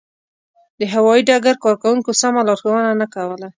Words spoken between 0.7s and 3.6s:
د هوایي ډګر کارکوونکو سمه لارښوونه نه کوله.